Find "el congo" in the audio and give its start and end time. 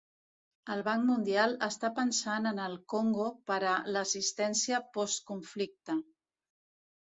2.63-3.27